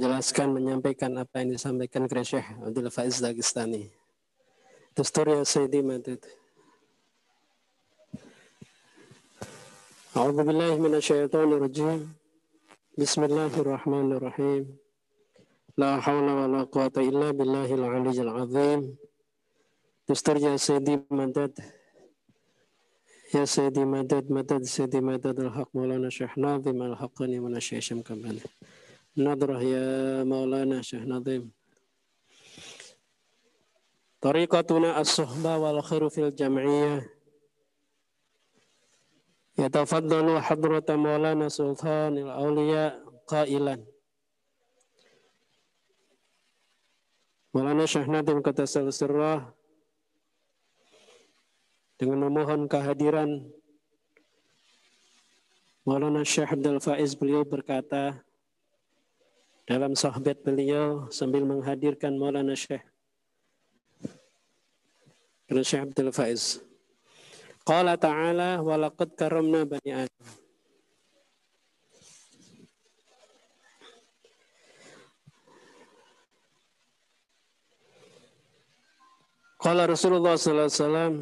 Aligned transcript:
menjelaskan, 0.00 0.48
menyampaikan 0.56 1.12
apa 1.20 1.44
yang 1.44 1.52
disampaikan 1.52 2.08
kepada 2.08 2.24
Syekh 2.24 2.48
Abdul 2.64 2.88
Faiz 2.88 3.20
Dagestani. 3.20 3.92
دستور 4.98 5.28
يا 5.28 5.44
سيدي 5.46 5.86
مدد 5.86 6.18
أعوذ 10.16 10.38
بالله 10.42 10.72
من 10.82 10.92
الشيطان 10.98 11.48
الرجيم 11.52 12.00
بسم 12.98 13.20
الله 13.24 13.52
الرحمن 13.62 14.08
الرحيم 14.18 14.62
لا 15.78 16.00
حول 16.04 16.26
ولا 16.40 16.62
قوة 16.74 16.96
إلا 16.98 17.30
بالله 17.30 17.68
العلي 17.74 18.18
العظيم 18.26 18.80
دستور 20.10 20.36
يا 20.42 20.58
سيدي 20.58 21.06
مدد 21.10 21.54
يا 23.34 23.44
سيدي 23.46 23.84
مدد 23.86 24.24
مدد 24.26 24.62
سيدي 24.66 25.00
مدد 25.00 25.36
الحق 25.40 25.70
مولانا 25.70 26.10
شيخ 26.10 26.34
ناظم 26.34 26.82
الحقني 26.82 27.38
من 27.40 27.54
الشيخ 27.56 27.78
شمكمل 27.78 28.36
نظرة 29.19 29.59
يا 29.63 30.23
مولانا 30.23 30.81
شيخ 30.81 31.03
ناظم 31.07 31.49
طريقتنا 34.21 35.01
الصحبة 35.01 35.57
والخير 35.57 36.09
في 36.09 36.21
الجمعية 36.27 37.09
يتفضل 39.59 40.39
حضرة 40.39 40.89
مولانا 40.89 41.49
سلطان 41.49 42.17
الأولياء 42.17 42.91
قائلا 43.27 43.95
Maulana 47.55 47.87
Syekh 47.87 48.11
Nadim 48.11 48.43
kata 48.43 48.67
Sirrah 48.67 49.47
dengan 51.95 52.27
memohon 52.27 52.67
kehadiran 52.67 53.47
Maulana 55.87 56.27
Syekh 56.27 56.51
Abdul 56.51 56.83
Faiz 56.83 57.15
beliau 57.15 57.47
berkata 57.47 58.19
dalam 59.70 59.94
sahabat 59.94 60.42
beliau 60.42 61.06
sambil 61.14 61.46
menghadirkan 61.46 62.18
Maulana 62.18 62.58
Syekh. 62.58 62.82
Syekh 65.46 65.86
Abdul 65.86 66.10
Faiz. 66.10 66.58
Qala 67.62 67.94
ta'ala 67.94 68.58
walaqad 68.66 69.14
karamna 69.14 69.62
bani 69.62 69.94
Adam. 69.94 70.26
Qala 79.62 79.86
Rasulullah 79.86 80.34
sallallahu 80.34 80.66
alaihi 80.66 80.80
wasallam 80.82 81.14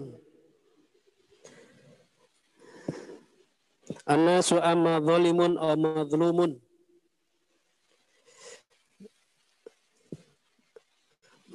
An-nasu 4.08 4.56
amma 4.62 5.02
zalimun 5.04 5.58
aw 5.60 5.76
madlumun 5.76 6.56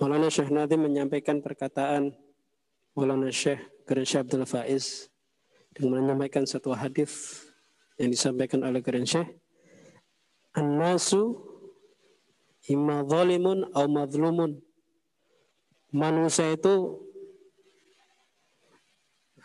Maulana 0.03 0.27
Syekh 0.27 0.51
Nadim 0.51 0.83
menyampaikan 0.83 1.39
perkataan 1.39 2.11
Maulana 2.91 3.31
Syekh 3.31 3.63
Keren 3.87 4.03
Syekh 4.03 4.27
Abdul 4.27 4.43
Faiz 4.43 5.07
dengan 5.71 6.03
menyampaikan 6.03 6.43
satu 6.43 6.75
hadis 6.75 7.47
yang 7.95 8.11
disampaikan 8.11 8.67
oleh 8.67 8.83
Keren 8.83 9.07
Syekh. 9.07 9.31
An-nasu 10.59 11.39
imma 12.67 13.07
zalimun 13.07 13.63
au 13.71 13.87
madlumun 13.87 14.59
manusia 15.95 16.51
itu 16.51 16.99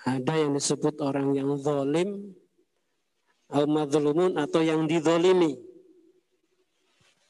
ada 0.03 0.43
yang 0.43 0.59
disebut 0.59 0.99
orang 0.99 1.39
yang 1.39 1.55
zalim 1.55 2.35
au 3.55 3.63
madlumun 3.63 4.35
atau 4.35 4.67
yang 4.67 4.91
dizalimi. 4.91 5.55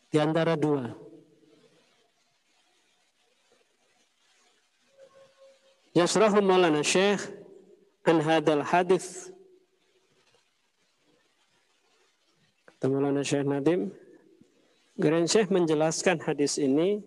Di 0.09 0.17
antara 0.17 0.57
dua 0.57 1.08
Yasrahu 5.97 6.45
Maulana 6.45 6.85
Syekh 6.85 7.25
an 8.05 8.21
hadal 8.21 8.65
hadis. 8.65 9.33
Kata 12.69 12.93
Maulana 12.93 13.25
Syekh 13.25 13.49
Nadim, 13.49 13.93
Grand 15.01 15.29
Syekh 15.29 15.49
menjelaskan 15.49 16.21
hadis 16.21 16.61
ini 16.61 17.01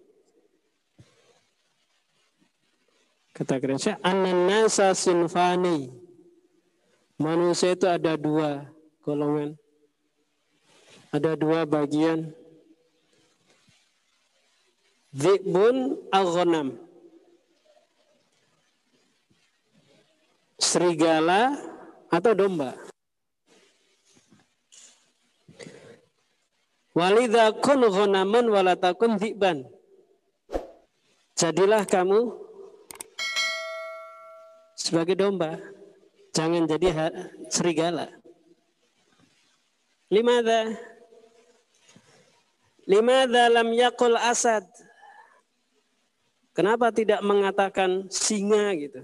Kata 3.31 3.57
Grand 3.57 3.81
Syekh, 3.81 3.97
An-nasa 4.05 4.93
sinfani. 4.93 5.89
Manusia 7.17 7.73
itu 7.77 7.85
ada 7.85 8.17
dua 8.17 8.69
golongan. 9.05 9.57
Ada 11.13 11.33
dua 11.37 11.65
bagian. 11.65 12.33
Zibun 15.13 15.97
al-ghanam 16.13 16.90
serigala 20.61 21.57
atau 22.13 22.37
domba. 22.37 22.77
Walidha 26.93 27.49
kun 27.57 27.81
ghonaman 27.89 28.45
walatakun 28.51 29.17
dhiban. 29.17 29.65
Jadilah 31.33 31.81
kamu 31.89 32.37
sebagai 34.77 35.17
domba. 35.17 35.57
Jangan 36.31 36.63
jadi 36.69 37.11
serigala. 37.49 38.07
Limada? 40.11 40.67
Limada 42.87 43.47
lam 43.47 43.71
yakul 43.71 44.19
asad? 44.19 44.63
Kenapa 46.51 46.91
tidak 46.91 47.23
mengatakan 47.23 48.11
singa 48.11 48.75
gitu? 48.75 48.99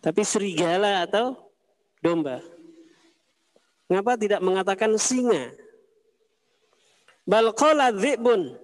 Tapi 0.00 0.24
serigala 0.24 1.04
atau 1.04 1.36
domba. 2.00 2.40
Mengapa 3.86 4.16
tidak 4.16 4.40
mengatakan 4.40 4.96
singa? 4.96 5.52
Balqala 7.28 7.92
dzibun. 7.92 8.56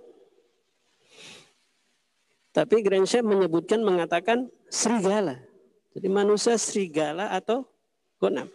Tapi 2.56 2.80
Grand 2.80 3.04
menyebutkan 3.04 3.84
mengatakan 3.84 4.48
serigala. 4.72 5.44
Jadi 5.92 6.08
manusia 6.08 6.56
serigala 6.56 7.28
atau 7.36 7.68
gonam. 8.16 8.48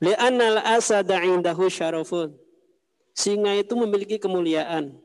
Li'annal 0.00 0.58
asada 0.64 1.20
indahu 1.20 1.68
syarafun. 1.68 2.34
Singa 3.12 3.52
itu 3.54 3.76
memiliki 3.76 4.16
kemuliaan. 4.16 4.96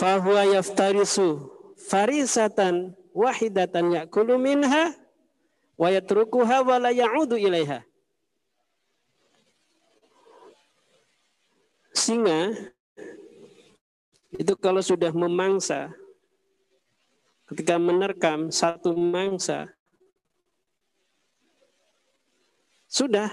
Fahuwa 0.00 0.48
yaftarisu 0.48 1.52
farisatan 1.76 2.96
wahidatan 3.12 3.92
yakulu 3.92 4.40
minha 4.40 4.96
wa 5.76 5.92
yatrukuha 5.92 6.64
wa 6.64 6.76
la 6.80 6.88
ya'udu 6.88 7.36
ilaiha. 7.36 7.84
Singa 11.92 12.56
itu 14.40 14.56
kalau 14.56 14.80
sudah 14.80 15.12
memangsa 15.12 15.92
ketika 17.52 17.76
menerkam 17.76 18.48
satu 18.48 18.96
mangsa 18.96 19.68
sudah 22.88 23.28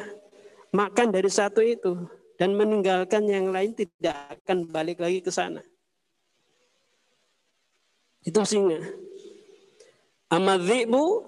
makan 0.76 1.16
dari 1.16 1.32
satu 1.32 1.64
itu 1.64 1.96
dan 2.36 2.52
meninggalkan 2.60 3.24
yang 3.24 3.56
lain 3.56 3.72
tidak 3.72 4.36
akan 4.44 4.68
balik 4.68 5.00
lagi 5.00 5.24
ke 5.24 5.32
sana. 5.32 5.64
Itu 8.26 8.42
singa. 8.46 8.82
Amadhibu, 10.28 11.24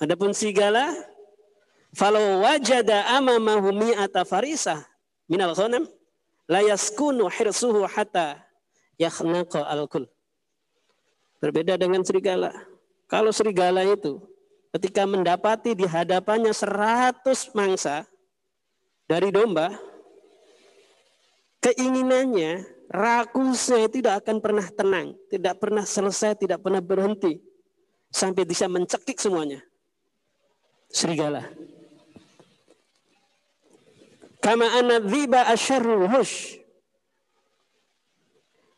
adapun 0.00 0.32
sigala, 0.32 0.94
falau 1.92 2.40
wajada 2.42 3.04
amamahu 3.18 3.74
mi'ata 3.74 4.24
farisah 4.24 4.80
minal 5.28 5.52
ghanam, 5.52 5.84
la 6.48 6.64
yaskunu 6.64 7.28
hirsuhu 7.28 7.84
hatta 7.84 8.40
yakhnaqa 8.96 9.66
al-kul. 9.68 10.08
Berbeda 11.40 11.76
dengan 11.80 12.04
serigala. 12.04 12.52
Kalau 13.08 13.32
serigala 13.32 13.84
itu 13.84 14.20
ketika 14.76 15.02
mendapati 15.08 15.74
di 15.74 15.84
hadapannya 15.88 16.54
seratus 16.54 17.50
mangsa 17.52 18.06
dari 19.10 19.34
domba, 19.34 19.74
keinginannya 21.60 22.79
rakusnya 22.90 23.86
tidak 23.86 24.26
akan 24.26 24.42
pernah 24.42 24.66
tenang, 24.66 25.14
tidak 25.30 25.62
pernah 25.62 25.86
selesai, 25.86 26.34
tidak 26.34 26.58
pernah 26.58 26.82
berhenti 26.82 27.38
sampai 28.10 28.42
bisa 28.42 28.66
mencekik 28.66 29.16
semuanya. 29.22 29.62
Serigala. 30.90 31.46
Kama 34.42 34.66
anna 34.66 34.98
dhiba 34.98 35.46
asyarrul 35.54 36.10
hush. 36.10 36.58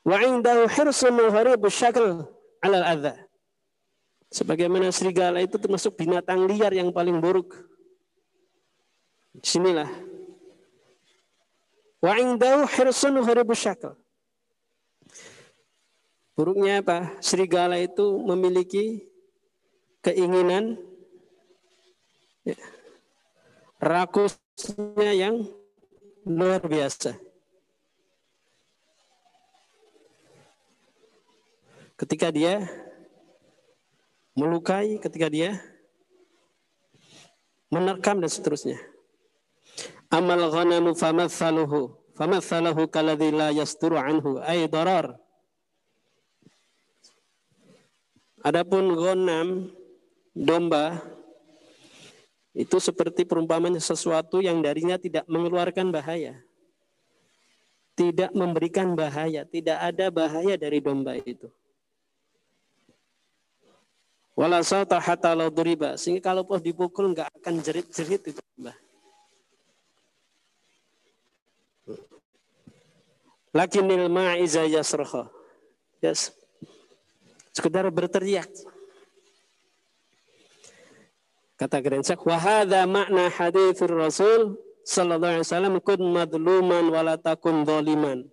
Wa 0.04 0.20
indahu 0.20 0.68
hirsun 0.68 1.16
muharibu 1.16 1.72
syakl 1.72 2.28
ala 2.60 2.78
adha. 2.84 3.14
Sebagaimana 4.28 4.92
serigala 4.92 5.40
itu 5.40 5.56
termasuk 5.56 5.96
binatang 5.96 6.44
liar 6.44 6.74
yang 6.74 6.92
paling 6.92 7.16
buruk. 7.16 7.56
Di 9.32 9.48
sinilah. 9.56 9.88
Wa 12.02 12.18
indahu 12.20 12.68
hirsun 12.68 13.16
syakal. 13.56 14.01
Buruknya 16.32 16.80
apa? 16.80 17.20
Serigala 17.20 17.76
itu 17.76 18.16
memiliki 18.24 19.04
keinginan 20.00 20.80
ya, 22.42 22.56
rakusnya 23.78 25.12
yang 25.12 25.44
luar 26.26 26.64
biasa. 26.64 27.14
Ketika 32.00 32.34
dia 32.34 32.66
melukai, 34.34 34.98
ketika 34.98 35.30
dia 35.30 35.60
menerkam 37.70 38.18
dan 38.18 38.32
seterusnya. 38.32 38.80
Amal 40.12 40.50
ghanamu 40.50 40.92
famathaluhu 40.92 41.96
famathaluhu 42.18 42.90
kaladhi 42.90 43.30
la 43.30 43.48
yasturu 43.54 43.96
anhu 43.96 44.42
ay 44.42 44.66
darar. 44.66 45.21
Adapun 48.42 48.98
ghanam 48.98 49.70
domba 50.34 50.98
itu 52.52 52.76
seperti 52.82 53.24
perumpamaan 53.24 53.78
sesuatu 53.80 54.42
yang 54.42 54.60
darinya 54.60 54.98
tidak 54.98 55.24
mengeluarkan 55.30 55.88
bahaya. 55.88 56.36
Tidak 57.92 58.32
memberikan 58.34 58.98
bahaya, 58.98 59.44
tidak 59.46 59.78
ada 59.78 60.10
bahaya 60.10 60.56
dari 60.58 60.82
domba 60.82 61.14
itu. 61.16 61.48
Wala 64.32 64.64
sauta 64.64 64.96
hatta 64.96 65.36
law 65.36 65.52
duriba. 65.52 65.94
Sehingga 66.00 66.32
kalau 66.32 66.42
dipukul 66.56 67.12
nggak 67.12 67.28
akan 67.40 67.54
jerit-jerit 67.60 68.32
itu, 68.32 68.42
Mbah. 68.56 68.76
Lakinil 73.52 74.08
ma'iza. 74.08 74.64
Yes. 76.00 76.32
Sekedar 77.52 77.88
berteriak. 77.92 78.48
Kata 81.60 81.78
Grensak, 81.78 82.24
wahada 82.26 82.88
makna 82.88 83.28
hadithur 83.28 83.92
Rasul 83.92 84.56
sallallahu 84.82 85.38
alaihi 85.38 85.46
wasallam 85.46 85.74
kun 85.78 86.00
madluman 86.10 86.84
walatakun 86.90 87.62
doliman. 87.62 88.26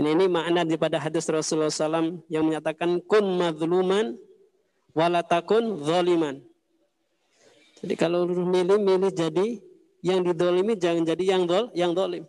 Ini, 0.00 0.16
ini 0.16 0.26
makna 0.32 0.64
daripada 0.64 0.96
hadis 0.96 1.28
Rasulullah 1.28 1.68
SAW 1.68 2.24
yang 2.32 2.48
menyatakan 2.48 3.04
kun 3.04 3.36
madluman 3.36 4.16
walatakun 4.96 5.84
zoliman. 5.84 6.40
Jadi 7.84 7.94
kalau 8.00 8.24
milih 8.24 8.80
milih 8.80 9.12
jadi 9.12 9.60
yang 10.00 10.24
didolimi 10.24 10.72
jangan 10.80 11.04
jadi 11.04 11.36
yang 11.36 11.44
dol 11.44 11.68
yang 11.76 11.92
dolim. 11.92 12.24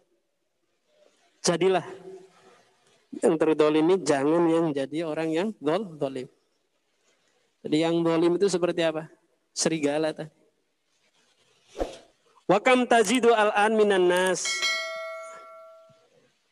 Jadilah 1.39 1.87
yang 3.19 3.35
terdolimi 3.35 3.99
jangan 3.99 4.47
yang 4.47 4.65
jadi 4.71 5.03
orang 5.03 5.29
yang 5.35 5.47
dol 5.59 5.99
dolim. 5.99 6.27
Jadi 7.61 7.77
yang 7.83 7.99
dolim 7.99 8.39
itu 8.39 8.47
seperti 8.47 8.81
apa? 8.87 9.11
Serigala 9.51 10.15
tadi. 10.15 10.31
Wakam 12.47 12.87
tajidu 12.87 13.31
al-an 13.31 13.79
minan 13.79 14.11
nas 14.11 14.43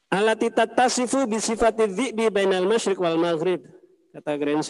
Alati 0.10 0.50
tatasifu 0.50 1.30
bisifati 1.30 1.86
dhi'bi 1.86 2.34
bainal 2.34 2.66
masyriq 2.66 2.98
wal 2.98 3.22
maghrib. 3.22 3.62
Kata 4.10 4.42
Grand 4.42 4.66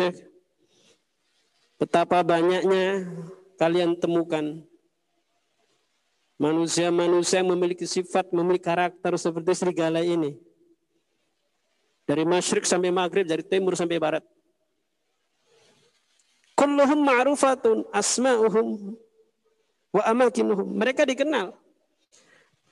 Betapa 1.80 2.20
banyaknya 2.28 3.08
kalian 3.56 3.96
temukan 3.96 4.68
manusia-manusia 6.36 7.40
yang 7.40 7.56
memiliki 7.56 7.88
sifat, 7.88 8.36
memiliki 8.36 8.68
karakter 8.68 9.16
seperti 9.16 9.56
serigala 9.56 10.04
ini. 10.04 10.36
Dari 12.10 12.26
masyrik 12.26 12.66
sampai 12.66 12.90
maghrib, 12.90 13.30
dari 13.30 13.46
timur 13.46 13.78
sampai 13.78 14.02
barat. 14.02 14.26
Kulluhum 16.58 17.06
ma'rufatun 17.06 17.86
asma'uhum 17.94 18.98
wa 19.94 20.04
amakinuhum. 20.10 20.74
Mereka 20.74 21.06
dikenal. 21.06 21.54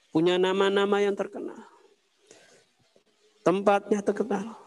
Punya 0.10 0.42
nama-nama 0.42 0.98
yang 1.06 1.14
terkenal 1.14 1.68
tempatnya 3.48 4.04
terkenal. 4.04 4.60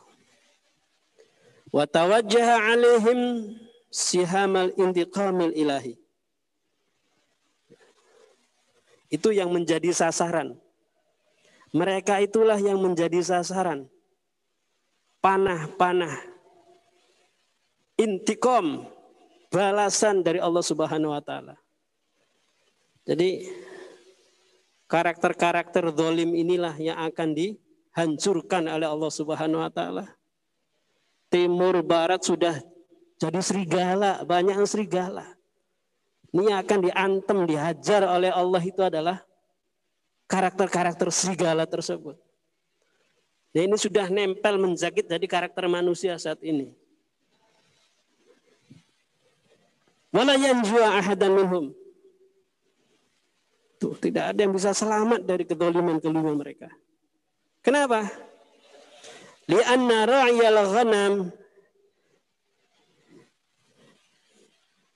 Wa 1.68 1.84
tawajjaha 1.84 2.72
alaihim 2.72 3.52
sihamal 3.92 4.72
intiqamil 4.80 5.52
ilahi. 5.52 6.00
Itu 9.12 9.36
yang 9.36 9.52
menjadi 9.52 9.92
sasaran. 9.92 10.56
Mereka 11.76 12.24
itulah 12.24 12.56
yang 12.56 12.80
menjadi 12.80 13.20
sasaran. 13.20 13.84
Panah-panah. 15.20 16.16
Intikom. 18.00 18.88
Balasan 19.50 20.22
dari 20.24 20.38
Allah 20.38 20.62
subhanahu 20.62 21.12
wa 21.12 21.22
ta'ala. 21.22 21.58
Jadi 23.08 23.48
karakter-karakter 24.90 25.94
dolim 25.94 26.34
inilah 26.34 26.74
yang 26.78 26.98
akan 26.98 27.34
di 27.34 27.58
hancurkan 27.94 28.70
oleh 28.70 28.86
Allah 28.86 29.10
Subhanahu 29.10 29.62
wa 29.62 29.70
taala. 29.72 30.04
Timur 31.30 31.78
barat 31.86 32.22
sudah 32.26 32.58
jadi 33.18 33.38
serigala, 33.38 34.26
banyak 34.26 34.58
yang 34.58 34.70
serigala. 34.70 35.26
Ini 36.30 36.54
akan 36.62 36.78
diantem, 36.86 37.38
dihajar 37.46 38.06
oleh 38.06 38.30
Allah 38.30 38.62
itu 38.62 38.82
adalah 38.82 39.22
karakter-karakter 40.30 41.10
serigala 41.10 41.66
tersebut. 41.66 42.18
Dan 43.50 43.70
ini 43.70 43.76
sudah 43.78 44.06
nempel 44.06 44.54
menjagit 44.62 45.10
dari 45.10 45.26
karakter 45.26 45.66
manusia 45.66 46.14
saat 46.18 46.38
ini. 46.46 46.70
Wala 50.14 50.38
yanjua 50.38 51.02
ahadan 51.02 51.34
minhum. 51.34 51.64
Tuh, 53.80 53.96
tidak 53.98 54.34
ada 54.34 54.38
yang 54.44 54.54
bisa 54.54 54.70
selamat 54.74 55.24
dari 55.24 55.42
kedoliman 55.46 55.98
kelima 55.98 56.34
mereka. 56.34 56.68
Kenapa? 57.64 58.06
Lianna 59.50 59.98
ra'yal 60.06 60.58
ghanam 60.70 61.14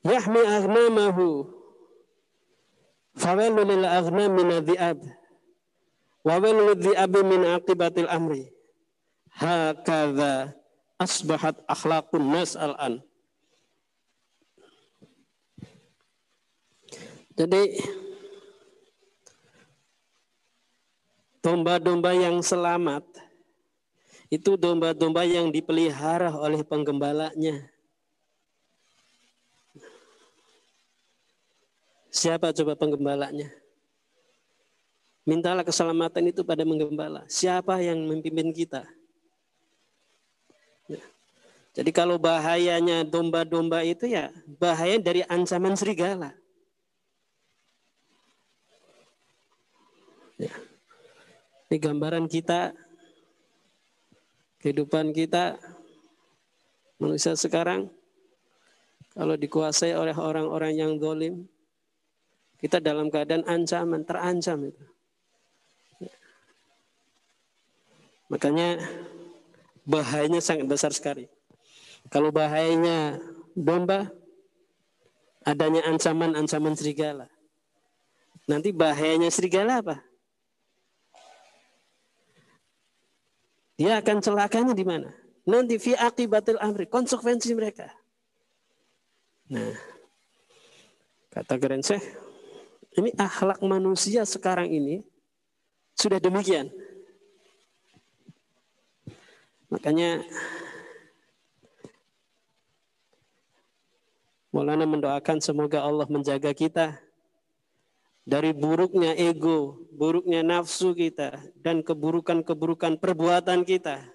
yahmi 0.04 0.42
aghnamahu 0.46 1.48
fawailu 3.18 3.60
lil 3.66 3.84
aghnam 3.88 4.30
min 4.36 4.48
wa 6.24 6.34
wailu 6.40 6.72
lidhi'abi 6.72 7.20
min 7.22 7.40
aqibatil 7.54 8.08
amri 8.08 8.48
hakadha 9.36 10.56
asbahat 10.96 11.60
akhlaqun 11.68 12.24
nas 12.32 12.56
al-an 12.56 13.04
jadi 17.34 17.76
Domba-domba 21.44 22.16
yang 22.16 22.40
selamat 22.40 23.04
itu 24.32 24.56
domba-domba 24.56 25.28
yang 25.28 25.52
dipelihara 25.52 26.32
oleh 26.32 26.64
penggembalanya. 26.64 27.68
Siapa 32.08 32.48
coba 32.56 32.80
penggembalanya? 32.80 33.52
Mintalah 35.24 35.64
keselamatan 35.64 36.28
itu 36.28 36.44
pada 36.44 36.68
menggembala. 36.68 37.24
Siapa 37.32 37.80
yang 37.80 38.04
memimpin 38.04 38.52
kita? 38.52 38.84
Ya. 40.84 41.00
Jadi 41.72 41.90
kalau 41.96 42.20
bahayanya 42.20 43.08
domba-domba 43.08 43.80
itu 43.88 44.04
ya 44.04 44.28
bahaya 44.60 45.00
dari 45.00 45.24
ancaman 45.24 45.72
serigala. 45.80 46.36
Ya. 50.36 50.52
Ini 51.72 51.80
gambaran 51.80 52.28
kita, 52.28 52.76
kehidupan 54.60 55.16
kita, 55.16 55.56
manusia 57.00 57.32
sekarang, 57.32 57.88
kalau 59.16 59.40
dikuasai 59.40 59.96
oleh 59.96 60.12
orang-orang 60.12 60.76
yang 60.76 60.92
dolim, 61.00 61.48
kita 62.60 62.76
dalam 62.76 63.08
keadaan 63.08 63.46
ancaman, 63.48 64.04
terancam 64.04 64.68
itu. 64.68 64.93
Makanya 68.34 68.82
bahayanya 69.86 70.42
sangat 70.42 70.66
besar 70.66 70.90
sekali. 70.90 71.30
Kalau 72.10 72.34
bahayanya 72.34 73.22
domba, 73.54 74.10
adanya 75.46 75.86
ancaman-ancaman 75.86 76.74
serigala. 76.74 77.30
Nanti 78.50 78.74
bahayanya 78.74 79.30
serigala 79.30 79.78
apa? 79.80 80.02
Dia 83.78 84.02
akan 84.02 84.18
celakanya 84.18 84.74
di 84.74 84.82
mana? 84.82 85.14
nanti 85.44 85.76
fi 85.76 85.92
akibatil 85.92 86.56
amri, 86.60 86.88
konsekuensi 86.88 87.52
mereka. 87.52 87.92
Nah, 89.52 89.76
kata 91.28 91.60
keren 91.60 91.84
ini 92.96 93.12
akhlak 93.20 93.60
manusia 93.60 94.24
sekarang 94.24 94.72
ini 94.72 95.04
sudah 95.92 96.16
demikian. 96.16 96.72
Makanya 99.72 100.24
Maulana 104.54 104.86
mendoakan 104.86 105.42
semoga 105.42 105.82
Allah 105.82 106.06
menjaga 106.06 106.54
kita 106.54 106.94
dari 108.22 108.54
buruknya 108.54 109.10
ego, 109.18 109.82
buruknya 109.90 110.46
nafsu 110.46 110.94
kita, 110.94 111.42
dan 111.58 111.82
keburukan-keburukan 111.82 113.02
perbuatan 113.02 113.66
kita. 113.66 114.06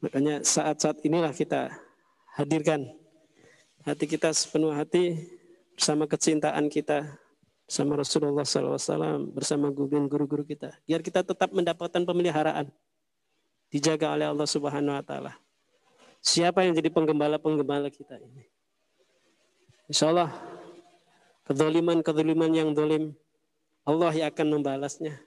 Makanya 0.00 0.40
saat-saat 0.40 1.04
inilah 1.04 1.36
kita 1.36 1.68
hadirkan 2.32 2.96
hati 3.84 4.04
kita 4.08 4.32
sepenuh 4.32 4.72
hati 4.72 5.20
bersama 5.76 6.08
kecintaan 6.08 6.72
kita 6.72 7.12
sama 7.64 7.96
Rasulullah 7.96 8.44
SAW, 8.44 9.32
bersama 9.32 9.72
guru-guru 9.72 10.44
kita. 10.44 10.76
Biar 10.84 11.00
kita 11.00 11.24
tetap 11.24 11.50
mendapatkan 11.50 12.04
pemeliharaan. 12.04 12.68
Dijaga 13.72 14.14
oleh 14.14 14.30
Allah 14.30 14.46
Subhanahu 14.46 14.94
wa 14.94 15.02
Ta'ala. 15.02 15.32
Siapa 16.24 16.62
yang 16.62 16.72
jadi 16.76 16.88
penggembala-penggembala 16.88 17.90
kita 17.90 18.16
ini? 18.20 18.46
Insya 19.90 20.08
Allah, 20.14 20.30
kedoliman-kedoliman 21.44 22.52
yang 22.54 22.70
dolim, 22.72 23.12
Allah 23.84 24.12
yang 24.16 24.32
akan 24.32 24.46
membalasnya. 24.60 25.20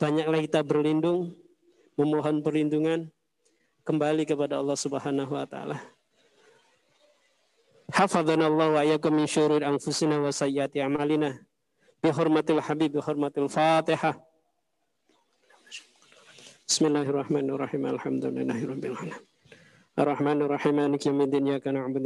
Banyaklah 0.00 0.40
kita 0.40 0.60
berlindung, 0.64 1.36
memohon 2.00 2.40
perlindungan, 2.40 3.12
kembali 3.84 4.24
kepada 4.24 4.64
Allah 4.64 4.76
Subhanahu 4.80 5.36
wa 5.36 5.44
taala. 5.44 5.76
Hafadhana 7.92 8.46
Allah 8.46 8.72
wa 8.72 8.84
iyyakum 8.84 9.14
min 9.14 9.26
syururi 9.26 9.64
anfusina 9.64 10.22
wa 10.22 10.32
a'malina. 10.80 11.38
Bi 12.02 12.10
habib, 12.60 12.92
bi 12.92 13.00
Fatihah. 13.48 14.14
Bismillahirrahmanirrahim. 16.64 17.84
Alhamdulillahirabbil 17.84 18.96
alamin. 18.96 19.20
Ar-Rahmanir-Rahim. 20.00 20.74
Maliki 20.74 21.08
yaumiddin. 21.12 21.46
Iyyaka 21.46 21.70
na'budu. 21.70 22.00